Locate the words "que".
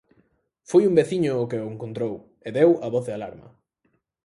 1.49-1.57